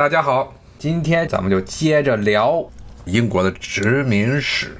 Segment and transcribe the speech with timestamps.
[0.00, 2.66] 大家好，今天咱们就接着聊
[3.04, 4.74] 英国的殖民史。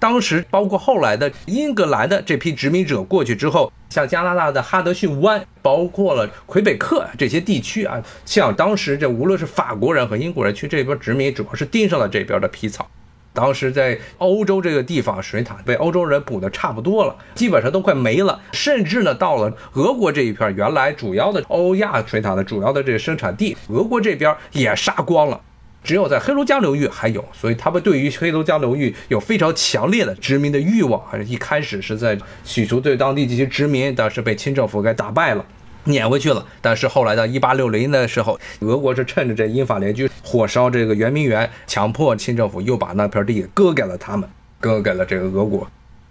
[0.00, 12.90] 当时包括后来的英格兰的这批殖民者过去之后，像加拿大的哈德逊湾，包括了魁北克这些地区啊，像当时这无论是法国人和英国人去这边殖民，主要是盯上了这边的皮草。
[13.34, 18.38] 当时在欧洲这个地方，水獭被欧洲人捕的差不多了，基本上都快没了。
[18.52, 25.40] 甚至呢，到了俄国这一片，原来主要的欧亚水獭的主要的这个生产地，俄国这边也杀光了。
[25.82, 31.02] 只有在黑龙江流域还有，所以他们对于黑龙江流域有非常强烈的殖民的欲望。
[31.26, 35.44] 一开始是在企图对当地进行殖民，但是被清政府给打败了。
[35.84, 44.28] 撵回去了，但是后来到一八六零的时候，俄国是趁着这英法联军火烧这个圆明园，强迫清政府又把那片地割给了他们，
[44.60, 45.66] 割给了这个俄国。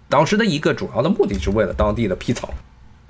[0.08, 2.52] 当时的一个主要的目的是为了当地的皮草。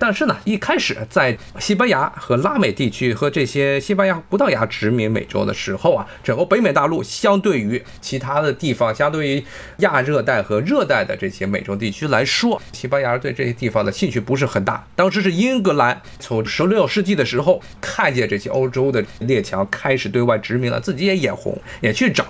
[0.05, 9.41] 但是呢，一开始在西班牙和拉美地区和这些西班牙、葡萄牙殖民美洲的时候啊，整个北美大陆相对于其他的地方，相对于
[9.77, 14.85] 亚热带和热带的这些美洲地区来说，西班牙对这些地方的兴趣不是很大。
[14.93, 22.25] 当时是英格兰从十六世纪的时候看见这些欧洲的列强开始对外殖民了，自己也眼红，也去找。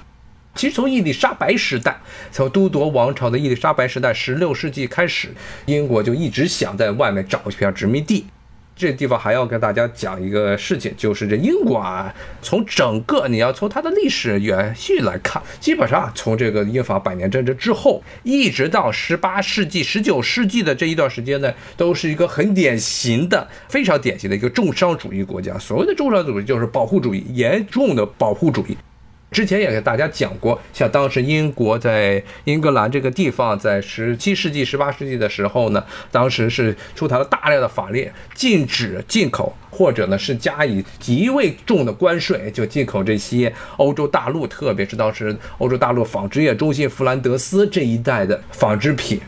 [0.55, 1.99] 其实从伊丽莎白时代，
[2.31, 5.29] 从都铎王朝的伊丽莎白时代，十六世纪开始，
[5.65, 8.25] 英国就一直想在外面找一片殖民地。
[8.75, 25.55] 这地方还要跟大家讲一个事情，就是这英国啊，从整个你要从它的历史延续来看，基本上从这个英法百年战争之后，一直到十八世纪、十九世纪的这一段时间呢，都是一个很典型的、非常典型的一个重商主义国家。
[25.59, 28.75] 所谓的重商主义，就是保护主义，严重的保护主义。
[29.33, 49.19] 之前也给大家讲过，像当时英国在英格兰这个地方，在十七世纪、十八世纪的时候呢，当时是出台了大量的法令，禁止进口，或者呢是加以极为重的关税，就进口这些欧洲大陆，特别是当时欧洲大陆纺织业中心弗兰德斯这一带的纺织品。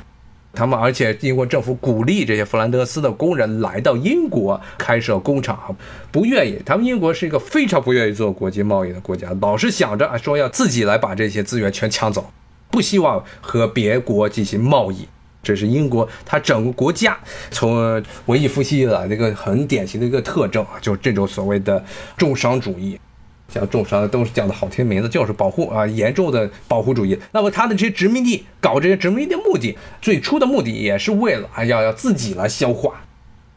[0.56, 5.76] 他们而且英国政府鼓励这些弗兰德斯的工人来到英国开设工厂，
[6.12, 6.58] 不愿意。
[6.66, 12.32] 他们英国是一个非常不愿意做国际贸易的国家，老是想着啊说要自己来把这些资源全抢走，
[12.72, 15.08] 不希望和别国进行贸易。
[15.44, 17.16] 这是英国它整个国家
[17.52, 21.84] 从文艺复兴以来的一个很典型的一个特征啊，就是这种所谓的
[22.18, 23.00] 重商主义。
[23.48, 27.18] 像重商都是叫的好听名字，就是保护啊，严重的保护主义。
[27.32, 33.02] 那么他的这些殖民地搞这些殖民地目的，最初的目的也是为了啊要要自己来消化。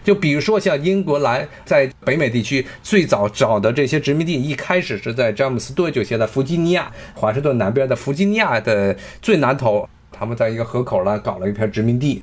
[0.04, 12.22] 就比如说像英格兰在北美地区最早找的这些殖民地，一开始是在詹姆斯顿，就写在弗吉尼亚华盛顿南边的弗吉尼亚的最南头，他们在一个河口呢搞了一片殖民地。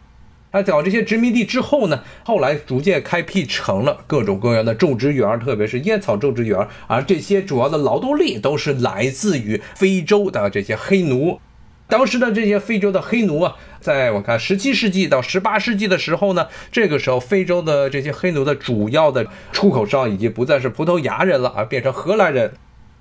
[0.56, 6.66] 他搞这些殖民地之后呢，后来逐渐开辟成了各种各样的种植园，特别是烟草种植园。
[6.88, 11.42] 而这些主要的劳动力都是来自于非洲的这些黑奴。
[11.90, 22.54] 当时的这些非洲的黑奴啊，在我看十七世纪到十八世纪的时候呢，这个时候非洲的这些黑奴的主要的出口商已经不再是葡萄牙人了，而变成荷兰人。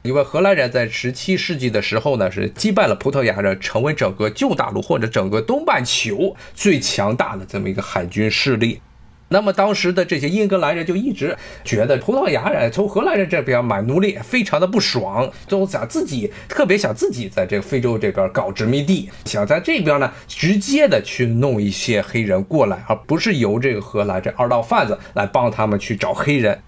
[0.05, 8.83] 因为荷兰人在十七世纪的时候呢，是击败了葡萄牙人，成为整个旧大陆或者整个东半球最强大的这么一个海军势力。
[9.29, 11.35] 那么当时的这些英格兰人就一直
[11.65, 26.61] 觉得葡萄牙人从荷兰人这边买奴隶非常的不爽，就想自己特别想自己在这个非洲这边搞殖民地，想在这边呢直接的去弄一些黑人过来，而不是由这个荷兰这二道贩子来帮他们去找黑人。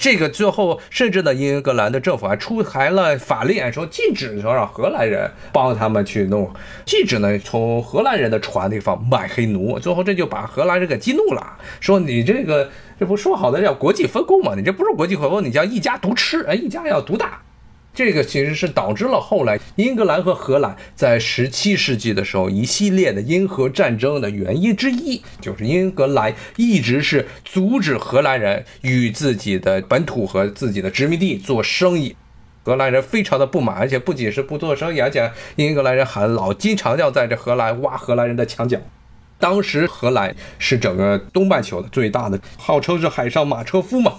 [0.00, 6.50] 这个最后，甚至呢，英格兰的政府还出台了法令，说禁止说让荷兰人帮他们去弄，
[6.86, 9.78] 禁止呢从荷兰人的船那方买黑奴。
[9.78, 14.54] 最后这就把荷兰人给激怒了，说你这个这不说好的叫国际分工吗？
[14.56, 17.42] 你这不是国际分工，你叫一家独吃，哎，一家要独大。
[17.92, 32.16] 这个其实是导致了后来英格兰和荷兰在十七世纪的时候一系列的英荷战争的原因之一，就是英格兰一直是阻止荷兰人与自己的本土和自己的殖民地做生意，
[32.64, 38.80] 荷兰人非常的不满，而且不仅是不做生意，而且英格兰人还老经常要在这荷兰挖荷兰人的墙角。
[39.38, 44.14] 当时荷兰是整个东半球的最大的，号称是海上马车夫嘛。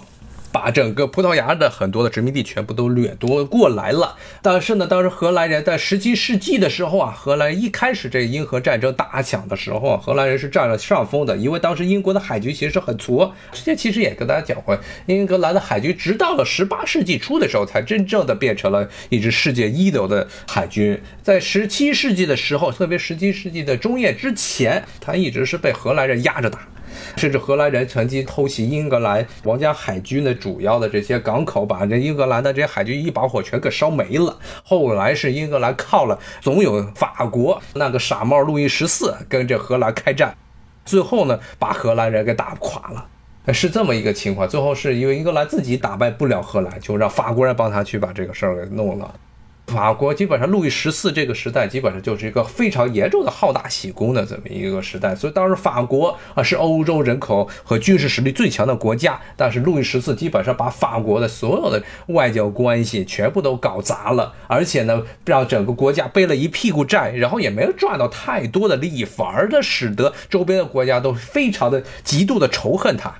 [0.52, 4.16] 把整个葡萄牙的很多的殖民地全部都掠夺过来了。
[4.42, 13.32] 但是呢，当时荷兰人在十七世纪的时候啊，荷兰一开始这英荷战争打响的时候啊，荷兰人是占了上风的，因为当时英国的海军其实很矬。
[13.52, 21.00] 之前其实也跟大家讲过，英格兰的海军直到了十八世纪初的时候，才真正的变成了一支世界一流的海军。
[21.22, 26.60] 在十七世纪的时候，特别十七世纪的中叶之前，他一直是被荷兰人压着打。
[27.16, 34.36] 甚至荷兰人曾经偷袭英格兰皇家海军的主要的这些港口，把这英格兰的这些海军一把火全给烧没了。
[34.64, 40.36] 后来是英格兰靠了总有法国那个傻帽路易十四跟这荷兰开战，
[40.84, 43.06] 最后呢把荷兰人给打垮了。
[43.52, 49.12] 是这么一个情况，最后是因为英格兰自己打败不了荷兰，就让法国人帮他去把这个事儿给弄了。
[49.66, 73.14] 法国基本上路易十四这个时代基本上就是一个非常严重的好大喜功的这么一个时代，所以当时法国啊是欧洲人口和军事实力最强的国家，但是路易十四基本上把法国的所有的外交关系全部都搞砸了，而且呢让整个国家背了一屁股债，然后也没有赚到太多的利益，反而的使得周边的国家都非常的极度的仇恨他。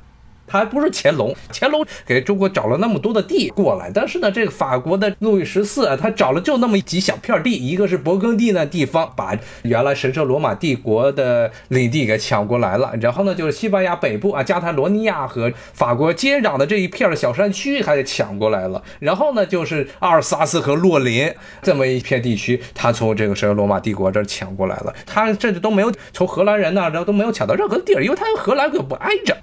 [0.53, 21.33] 还不是乾隆，乾隆给中国找了那么多的地过来，但是呢，这个法国的路易十四啊，他找了就那么几小片地，一个是勃艮第那地方，把原来神圣罗马帝国的领地给抢过来了，然后呢，就是西班牙北部啊，加泰罗尼亚和法国接壤的这一片小山区还抢过来了，然后呢，就是阿尔萨斯和洛林
[21.63, 29.35] 这么一片地区，他从这个神圣罗马帝国这抢过来了，他甚至都没有从荷兰人那儿都没有抢到任何地儿，因为他和荷兰可不挨着。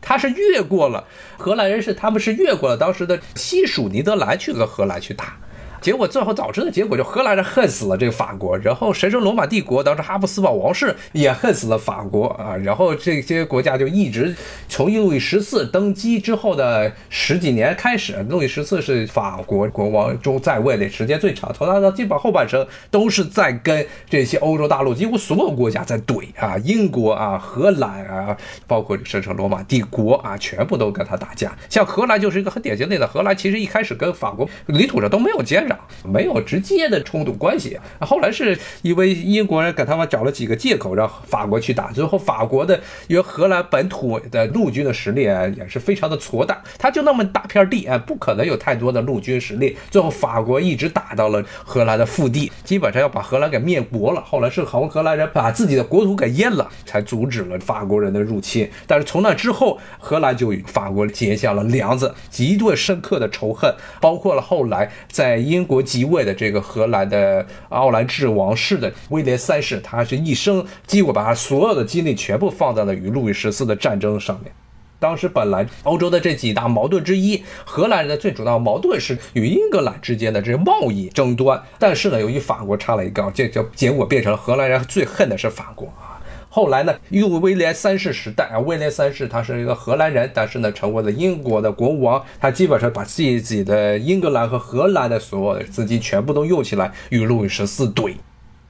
[0.00, 1.06] 他是越过了
[1.38, 5.38] 荷兰人，是他们是越过了当时的西属尼德兰去和荷兰去打。
[5.80, 14.34] 结果最后导致的结果就荷兰人恨死了这个法国，然后神圣罗马帝国当时哈布斯堡王室也恨死了法国啊，然后这些国家就一直
[14.68, 28.36] 从路易十四登基之后的十几年开始，路易十四是法国国王中在位的时间最长，从他到基本后半生都是在跟这些欧洲大陆几乎所有国家在怼啊，英国啊、荷兰啊，
[28.66, 31.56] 包括神圣罗马帝国啊，全部都跟他打架。
[31.68, 35.64] 像荷兰就是一个很典型的例子，荷兰其实一开始跟法国领土上都没有接。
[36.04, 41.90] 没有直接的冲突关系，后来是因为英国人给他们找了几个借口，让法国去打。
[41.92, 49.76] 最后法国的因为荷兰本土的陆军的实力啊也是非常的矬大，他就那么大片地啊，不可能有太多的陆军实力。
[49.90, 54.22] 最后法国一直打到了荷兰的腹地，基本上要把荷兰给灭国了。
[54.22, 58.68] 后来是好荷兰人把自己的国土给淹了，才阻止了法国人的入侵。
[58.86, 65.59] 但是从那之后，荷兰就与法国结下了梁子，极度深刻的仇恨，包括了后来在英。
[65.60, 74.50] 英国即位的这个荷兰的奥兰治王室的威廉三世，他是一生几乎把他所有的精力全部放在了与路易十四的战争上面。
[74.98, 86.09] 当时本来欧洲的这几大矛盾之一，荷兰人的最主要矛盾是与英格兰之间的这个贸易争端，但是呢，由于法国插了一杠，这就结果变成了荷兰人最恨的是法国啊。
[86.52, 92.20] 后来呢，又威廉三世时代啊，威廉三世他是一个荷兰人，但是呢，成为了英国的国王。
[92.40, 98.16] 他基本上把自己的英格兰和荷兰的所有的资金全部都用起来与路易十四怼，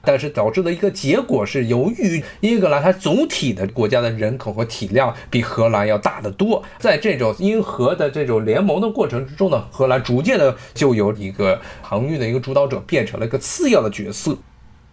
[0.03, 14.37] 但是导致的一个结果是，由于英格兰它总体的国家的人口和体量比荷兰要大得多，在这种英荷的这种联盟的过程之中呢，荷兰逐渐的就由一个航运的一个主导者变成了一个次要的角色。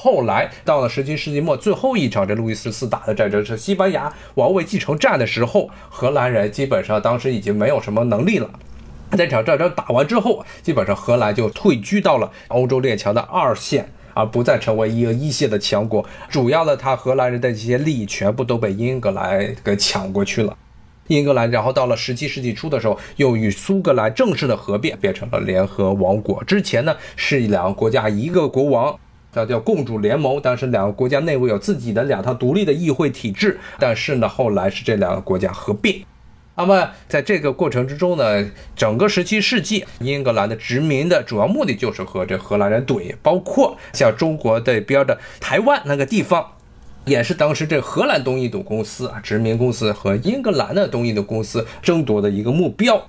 [0.01, 8.49] 后来到了十七世纪末，最后一场这路易十四打的战争是西班牙王位继承战的时候，荷兰人基本上当时已经没有什么能力了。
[9.11, 16.07] 那场战争打完之后，基本上荷兰就退居到了欧洲列强的二线，而不再成为一个一线的强国。
[16.29, 20.57] 主要的，他荷兰人的这些利益全部都被英格兰给抢过去了。
[21.09, 26.45] 英格兰，然后到了十七世纪初的时候，又与苏格兰正式的合并，变成了联合王国。
[26.45, 28.97] 之前呢，是两个国家一个国王。
[29.39, 36.05] 叫叫共主联盟，当时两个国家内部有自己的两套独立的议会体制，但是呢，后来是这两个国家合并。
[36.57, 46.45] 那么在这个过程之中呢，整个十七世纪，英格兰的殖民的主要目的就是和这荷兰人怼，包括像中国这边的台湾那个地方，
[47.05, 53.07] 也是当时这荷兰东印度公司啊殖民公司和英格兰的东印度公司争夺的一个目标。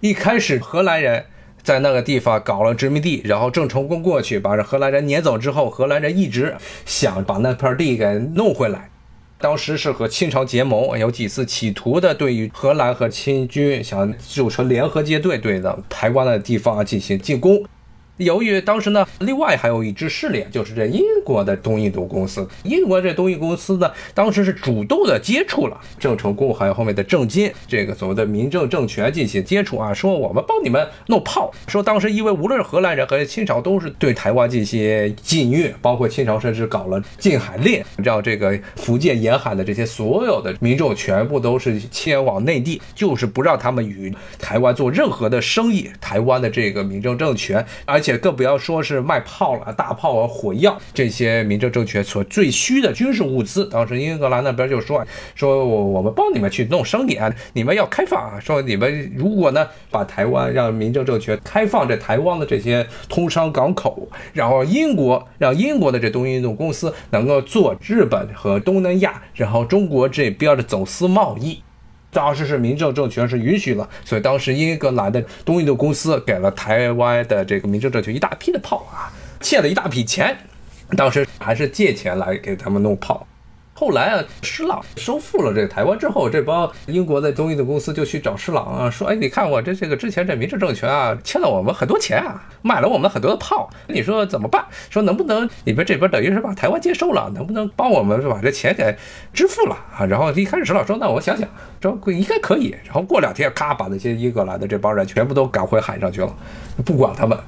[0.00, 1.24] 一开始荷兰人。
[1.62, 8.90] 在那个地方搞了殖民地，然后郑成功过去把这荷兰人撵走之后，荷兰人一直想把那片地给弄回来。
[9.38, 17.64] 当时是和清朝结盟，有几次企图的对于荷兰和清军想组成联合舰队，对的台湾的地方进行进攻。
[18.18, 22.46] 由于当时呢，另外还有一支势力，就是这英国的东印度公司。
[22.64, 31.50] 英国这东印度公司呢，当时是主动的接触了郑成功，还有后面的郑经这个所谓的民政政权进行接触啊，说我们帮你们弄炮。
[31.66, 45.90] 说当时因为无论是荷兰人和清朝都是对台湾进行禁运，包括清朝甚至搞了禁海令，让这个福建沿海的这些所有的民众全部都是迁往内地，就是不让他们与台湾做任何的生意。
[46.00, 48.10] 台湾的这个民政政权，而且。
[48.20, 51.19] 更不要说是卖炮了，大炮啊、火药这些。
[51.24, 53.68] 些民政政权所最需的军事物资。
[53.68, 71.62] 当时英格兰那边就说说我我们帮你们去弄生意啊，你们要开放啊，说你们如果呢把台湾让民政政权开放这台湾的这些通商港口，然后英国让英国的这东印度公司能够做日本和东南亚，然后中国这边的走私贸易。
[72.12, 79.06] 当时是民政政权是允许了，所以当时英格兰的东印度公司给了台湾的这个民政政权一大批的炮啊，
[79.40, 80.36] 欠了一大笔钱，
[80.96, 83.26] 当时还是借钱来给他们弄炮。
[83.72, 94.66] 后来啊，施琅收复了这个台湾之后，这帮英国的东印度公司就去找施琅啊，说：“哎，你看我这这个之前这民主政权啊，欠了我们很多钱啊，买了我们很多的炮，你说怎么办？
[94.90, 98.94] 说能不能你们这边等于是把台湾接收了，能不能帮我们把这钱给
[99.32, 101.48] 支付了啊？”然后一开始施琅说：“那我想想，
[101.80, 106.36] 说应该可以。”然后过两天，咔，把那些英格兰的这帮人全部都赶回海上去了，
[106.84, 107.38] 不管他们。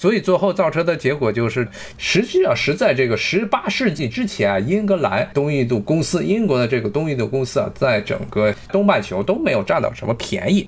[0.00, 10.66] 所以最后造成的结果就是，实际上是在这个十八世纪之前啊，英格兰东印度公司，英国的这个东印度公司啊，在整个东半球都没有占到什么便宜。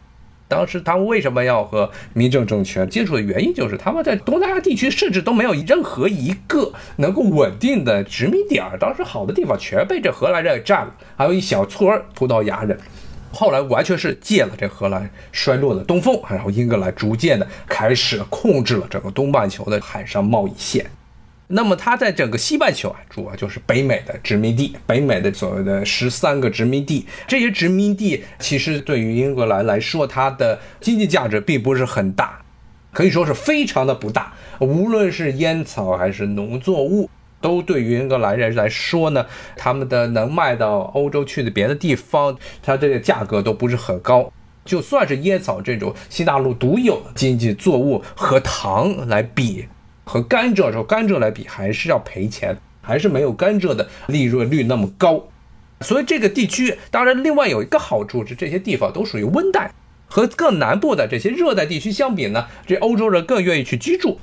[0.48, 8.62] 当时他们为什么要和民政政权接触的原因，就是他们在东南亚地区甚至都没有任何一个能够稳定的殖民点。
[8.78, 12.78] 当时好的地方全被这荷兰人占了，还有一小撮葡萄牙人。
[13.32, 20.84] 后来完全是借了这荷兰衰落的东风，然后英格兰逐渐的开始控制了整个东半球的海上贸易线。
[21.48, 27.06] 那么它在整个西半球啊，主要就是北美的殖民地，北美的所谓的十三个殖民地。
[27.26, 32.40] 这些殖民地其实对于英格兰来说，它的经济价值并不是很大，
[32.92, 34.32] 可以说是非常的不大。
[34.60, 37.10] 无论是烟草还是农作物。
[37.42, 44.32] 都对于英格兰人来说呢，他们的能卖到欧洲去的别的地方，它这个价格都不是很高。
[44.64, 49.66] 就算是椰草这种新大陆独有经济作物和糖来比，
[50.04, 55.24] 和甘蔗说甘蔗来比，还是要赔钱，还是没有甘蔗的利润率那么高。
[55.80, 59.72] 所以这个地区，当然另外有一个好处是，这些地方都属于温带，
[60.06, 64.20] 和更南部的这些热带地区相比呢，这欧洲人更愿意去居住。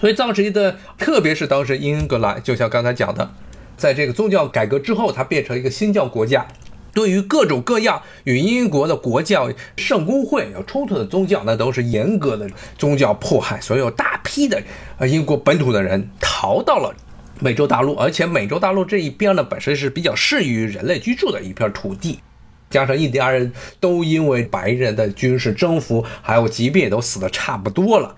[0.00, 3.30] 所以当时的，特别是当时英格兰，就像刚才讲的，
[3.76, 6.46] 在这个宗教改革之后，它变成一个新教国家，
[6.94, 13.60] 对于各种各样与英国的国教圣公会有冲突的宗教，那都是严格的宗教迫害。
[13.60, 14.62] 所以有大批的
[14.98, 16.94] 呃英国本土的人逃到了
[17.40, 22.20] 美洲大陆，而且美洲大陆这一边呢，本身是比较适于人类居住的一片土地，
[22.70, 28.14] 加上印第安人都因为白人的军事征服还有疾病都死的差不多了。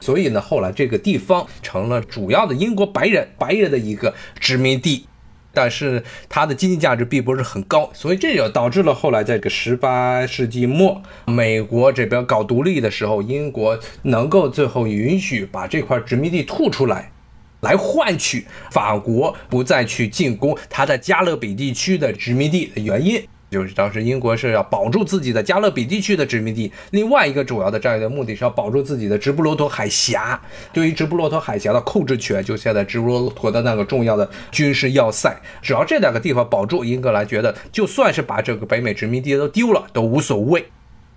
[0.00, 5.06] 所以呢，后来这个地方成了主要的英国白人白人的一个殖民地，
[5.52, 17.12] 但是它的经济价值并不是很高，所以这就导致了后来这个十八世纪末，美国这边搞独立的时候，英国能够最后允许把这块殖民地吐出来，
[17.60, 23.22] 来换取法国不再去进攻它在加勒比地区的殖民地的原因。
[23.50, 30.40] 就是当时英国是要保住自己的加勒比地区的殖民地，另外一个主要的战略目的是要保住自己的直布罗陀海峡。
[30.72, 40.64] 对于直布罗陀海峡的控制权，就现在直布罗陀的那个重要的军事要塞，只要这两个地方保住，英格兰觉得就算是把这个北美殖民地都丢了都无所谓。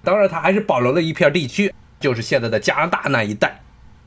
[0.04, 3.62] 当然，他还是保留了一片地区，就是现在的加拿大那一带。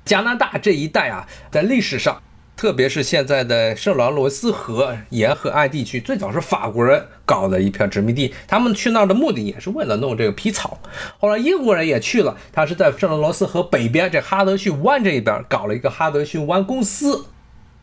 [0.05, 2.21] 加拿大这一带啊，在历史上。
[2.57, 8.35] 特别是现在的圣劳罗斯河沿河岸地区，最早是法国人搞的一片殖民地。
[8.49, 10.79] 他们去那儿的目的也是为了弄这个皮草。
[11.19, 17.27] 后来英国人也去了，他是在圣劳罗斯河北边这哈德逊湾这一边搞了一个哈德逊湾公司，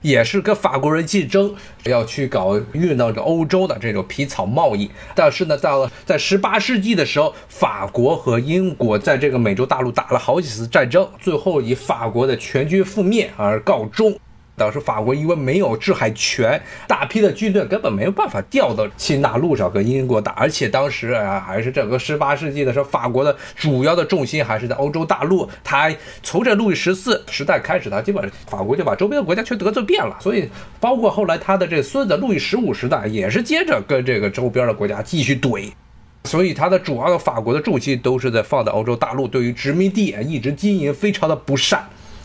[0.02, 1.54] 也是跟法国人竞争，
[1.84, 4.90] 要去搞运到这欧洲的这种皮草贸易。
[5.14, 14.18] 但是呢，到了在十八世纪的时候，法国和英国在这个美洲大陆打了好几次战争，最后以法国的全军覆灭而告终。
[14.56, 25.50] 当时法国因为没有制海权，大批的军队根本没有办法调到新大陆上跟英国打，而且当时啊还是整个十八世纪的时候，法国的主要的重心还是在欧洲大陆。
[25.64, 25.92] 他
[26.22, 30.48] 从这路易十四时代开始，他基本上法国就把周边的国家全得罪遍了，所以
[30.80, 35.72] 包括后来他的这孙子路易十五时代也是接着跟这个周边的国家继续怼，
[36.26, 41.84] 所以他的主要的法国的重心都是在放在欧洲大陆，对于殖民地啊一直经营非常的不善。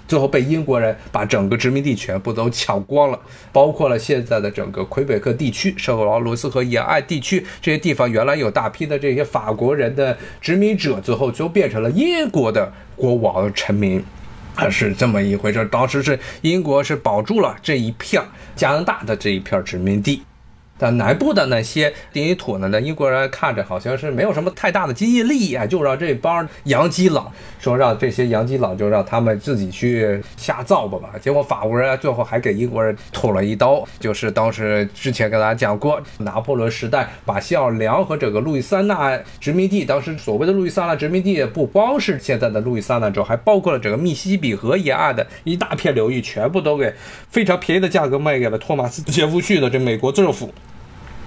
[0.08, 3.20] 最后被英国人把整个殖民地全部都抢光了，
[3.52, 14.02] 包括了现在的整个魁北克地区、圣劳罗斯河沿岸地区这些地方，原来有大批的这些法国人的殖民者，最后就变成了英国的国王臣民，
[14.54, 15.62] 啊，是这么一回事。
[15.70, 18.22] 当时是英国是保住了这一片
[18.56, 20.22] 加拿大的这一片殖民地。
[20.78, 31.18] 但南部的那些领土呢，那英国人看着好像是没有什么太大的经济利益啊，就让这帮洋基佬说让这些洋基佬就让他们自己去瞎造吧吧。
[31.20, 46.94] 结果法国人最后还给英国人捅了一刀，就是当时之前跟大家讲过，拿破仑时代把西奥良和整个路易斯安那殖民地，当时所谓的路易斯安那殖民地不光是现在的路易斯安那州，还包括了整个密西西比河沿岸的一大片流域，全部都给
[47.28, 50.52] 非常便宜的价格卖给了托马斯杰夫逊的这美国政府。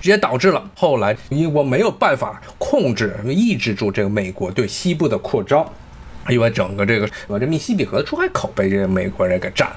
[0.02, 5.64] 直接导致了后来英国没有办法控制、抑制住这个美国对西部的扩张，
[6.28, 9.76] 因为整个这个把这密西比河的出海口被这个美国人给占了。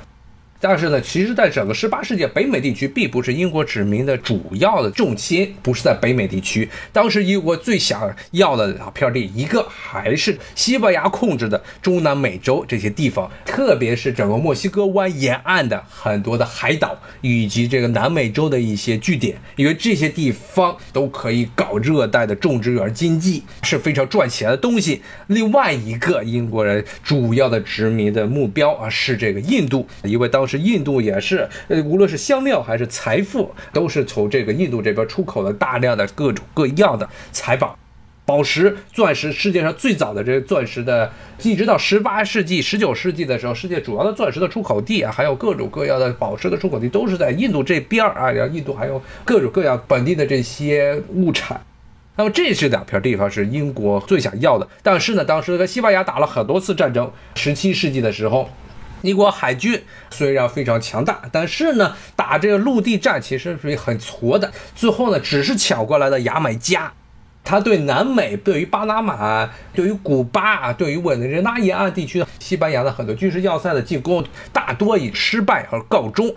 [0.60, 6.66] 但是呢，其实，在整个十八世纪，北美地区并不是英国殖民的主要的重心，不是在北美地区。
[6.90, 25.02] 当时英国最想要的两片地，一个还是西班牙控制的中南美洲这些地方，特别是整个墨西哥湾沿岸的很多的海岛，以及这个南美洲的一些据点，因为这些地方都可以搞热带的种植园经济，是非常赚钱的东西。
[25.26, 30.64] 另外一个英国人主要的殖民的目标啊，是这个印度，因为当是。
[30.64, 37.76] 印度也是，呃，无论是香料还是财富，都是从这个印度这边出口了大量的各种各样的财宝、
[38.24, 39.30] 宝石、钻石。
[39.30, 48.30] 世界上最早的这个钻石的，一直到十八世纪、十九世纪的时候，世界主要的钻石的出口地啊，还有各种各样的宝石的出口地，都是在印度这边儿啊。
[48.30, 51.60] 然后印度还有各种各样本地的这些物产。
[52.16, 54.66] 那么这是两片地方是英国最想要的。
[54.82, 58.48] 但是呢，当时跟西班牙打了很多次战争，十七世纪的时候。
[59.04, 64.50] 英国海军虽然非常强大，但是呢，打这个陆地战其实是很挫的。
[64.74, 66.90] 最后呢，只是抢过来的牙买加，
[67.44, 76.34] 他对南美、对于巴拿马、对于古巴、对于委内瑞拉沿岸地区的西班牙的很多军事要塞的进攻，大多以失败而告终。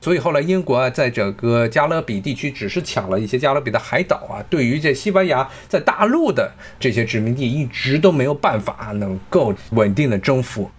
[0.00, 10.70] 所以后来英国在整个加勒比地区只是抢了一些加勒比的海岛啊，对于这西班牙在大陆的这些殖民地，一直都没有办法能够稳定的征服。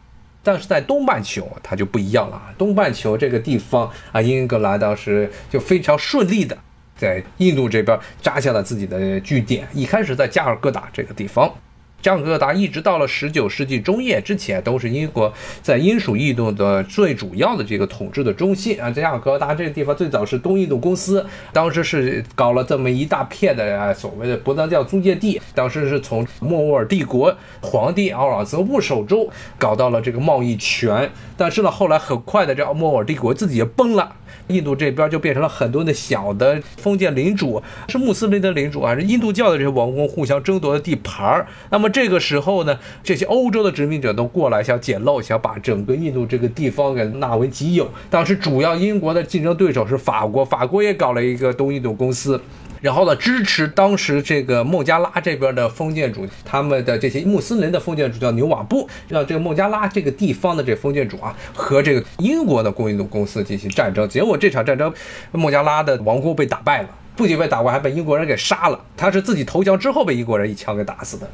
[0.47, 2.41] 但是在东半球，它就不一样了！
[2.57, 6.57] 东半球这个地方啊，英格兰当时就非常顺利的
[6.95, 11.53] 在印度这边扎下了自己的据点，一开始在加尔各答这个地方。
[12.01, 18.89] 加尔各答一直到了十九世纪中叶之前，都是英国在英属印度的最主要的这个统治的中心啊。
[18.89, 34.15] 加尔各答这个地方最早是东印度公司，当时是搞了这么一大片的所谓的不能叫租界地，当时是从莫卧儿帝国皇帝奥尔泽布手中搞到了这个贸易权，但是呢，后来很快的这莫卧儿帝国自己也崩了。
[34.47, 41.47] 印度这边就变成了很多的小的封建领主，是穆斯林的领主啊是印度教的这些王公互相争夺的地盘儿。
[41.69, 47.89] 那么这个时候呢，这些欧洲的殖民者都过来想捡漏，想把整个印度这个地方给纳为己有。
[48.09, 52.39] 当时主要英国的竞争对手是法国，法国也搞了一个东印度公司。
[52.87, 64.07] 然后呢，支持当时这个孟加拉这边的封建主，他们的这些穆斯林的封建主叫牛瓦布，让这个孟加拉这个地方的这封建主啊，和这个英国的工印度公司进行战争。
[64.07, 64.93] 结果这场战争，
[65.33, 68.79] 孟加拉的王公被打败了，不仅被打败，还被英国人给杀了。
[68.95, 71.29] 他是自己投降之后被英国人一枪给打死的。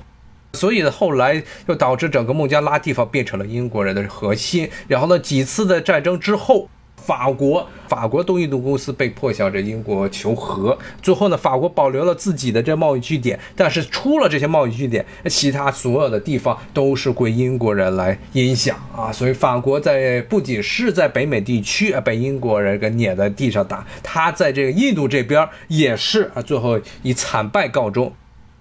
[0.54, 4.68] 所以呢，后来又导致整个孟加拉地方变成了英国人的核心。
[4.88, 6.68] 然后呢，几次的战争之后。
[7.06, 28.13] 法国，法国东印度公司被迫向着英国求和，最后呢，法国保留了自己的这贸易据点，但是出了这些贸易据点，其他所有的地方都是归英国人来影响啊，所以法国在不仅是在北美地区啊被英国人给碾在地上打，他在这个印度这边也是啊，最后以惨败告终。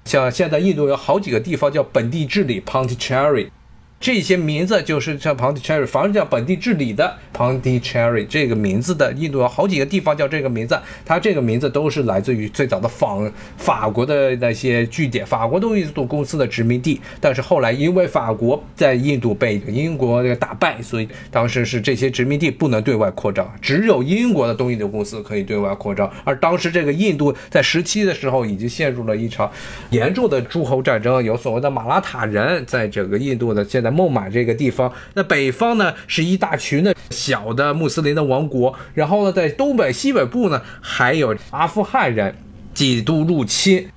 [0.05, 3.50] 像现在印度有好几个地方叫本地治理 （Pondicherry）。
[4.02, 17.00] 这些名字就是像 Pondicherry，反正叫本地治理的 Pondicherry 这个名字的印度有好几个地方叫这个名字，它这个名字都是来自于最早的仿法国的那些据点，法国东印度公司的殖民地。
[17.20, 26.12] 但是后来因为法国在印度被英国这个打败，所以当时是这些殖民地不能对外扩张，只有英国的东印度公司可以对外扩张。
[26.24, 29.48] 而当时这个印度在十七的时候已经陷入了一场
[29.90, 33.91] 严重的诸侯战争，有所谓的马拉塔人在整个印度的现在。
[33.92, 42.35] 孟买这个地方，那北方呢是一大群的小的穆斯林的王国，然后呢，在东北西北部呢还有阿富汗人
[42.74, 43.88] 几度入侵。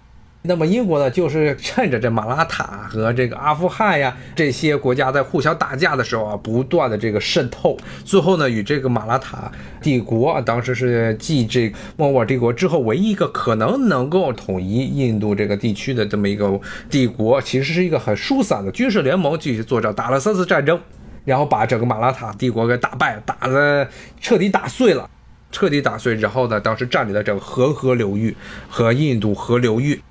[0.48, 20.80] 那么英国呢，就是趁着这马拉塔和这个阿富汗呀这些国家在互相打架的时候啊，不断的这个渗透，最后呢，与这个马拉塔帝国，当时是继这莫卧儿帝国之后唯一一个可能能够统一印度这个地区的这么一个帝国，其实是一个很疏散的军事联盟继续作战，打了三次战争，
[21.24, 23.88] 然后把整个马拉塔帝国给打败，打的
[24.20, 25.10] 彻底打碎了。
[25.52, 28.36] 彻底打碎，然后呢，当时占领了整个恒河流域
[28.68, 30.02] 和印度河流域。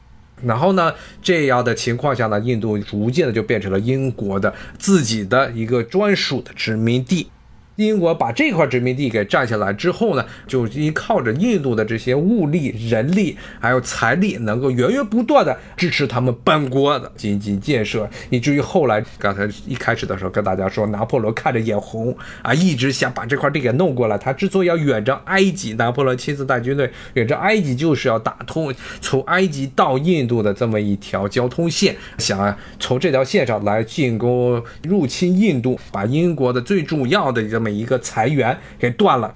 [0.42, 0.92] 然后呢，
[1.22, 7.28] 这样的情况下呢，印度逐渐的就变成了英国的自己的一个专属的殖民地。
[7.76, 24.16] 英国把这块殖民地给占下来之后呢，就依靠着印度的这些物力、人力还有财力，能够源源不断的支持他们本国的经济建设，以至于后来刚才一开始的时候跟大家说，拿破仑看着眼红啊，一直想把这块地给弄过来。
[24.16, 37.63] 他之所以要远征埃及，拿破仑亲自带军队远征埃及，就是要打通从埃及到印度的这么一条交通线，想从这条线上来进攻入侵印度，把英国的最重要的一个。
[37.64, 39.34] 每一个财源给断了。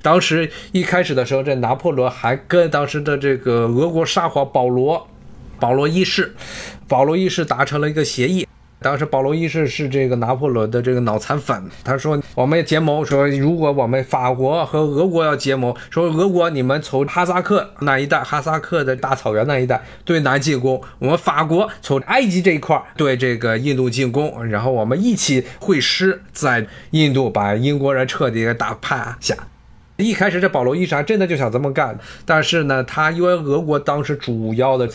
[0.00, 5.06] 当时一开始的时候，这拿破仑还跟当时的这个俄国沙皇保罗，
[5.60, 6.34] 保罗一世，
[6.88, 8.46] 保罗一世达成了一个协议。
[8.80, 29.34] 当时保罗一世是这个拿破仑的这个脑残粉，他说我们结盟，说如果我们法国和俄国要结盟，说俄国你们从哈萨克那一带，哈萨克的大草原那一带对南进攻，我们法国从埃及这一块对这个印度进攻，然后我们一起会师在印度把英国人彻底给打趴下。
[29.96, 34.88] 一开始这保罗一世真的就想这么干，但是呢，他因为俄国当时主要的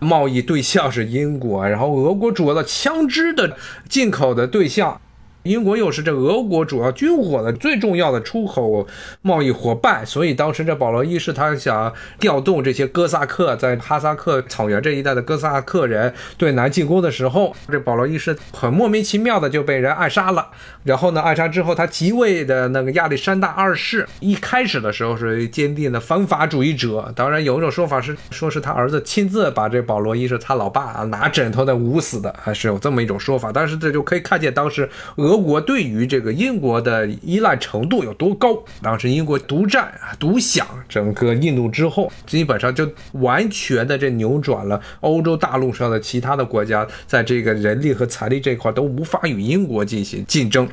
[0.00, 3.56] 贸易对象是英国，然后俄国主要的枪支的
[3.88, 5.00] 进口的对象。
[5.46, 8.86] 英国又是这俄国主要军火的最重要的出口
[9.22, 20.48] 贸易伙伴，所以当时这保罗一世他想调动这些哥萨克在哈萨克草原这一带的哥萨克人对南进攻的时候，这保罗一世很莫名其妙的就被人暗杀了。
[20.82, 33.52] 然后呢，暗杀之后，他即位的那个亚历山大二世一开始的时候是坚定的反法主义者，当然有一种说法是说是他儿子亲自把这保罗一世他老爸拿枕头的捂死的，还是有这么一种说法。
[33.52, 35.35] 但是这就可以看见当时俄。
[35.36, 38.56] 中国对于这个英国的依赖程度有多高？
[38.80, 50.66] 当时英国独占啊、独享整个印度之后，基本上就完全的这扭转了欧洲大陆上的其他的国家在这个人力和财力这块都无法与英国进行竞争。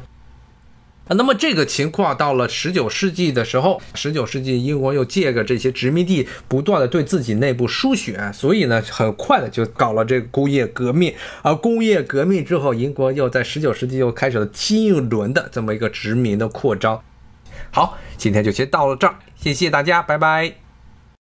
[1.06, 11.14] 啊，那么这个情况到了十九世纪的时候，十九世纪英国又借着这些殖民地，不断的对自己内部输血，所以呢，很快的就搞了这个工业革命。
[11.42, 17.02] 而工业革命之后，英国又在十九世纪又开始了新一轮的这么一个殖民的扩张。
[17.70, 20.63] 好，今天就先到了这儿，谢谢大家，拜拜。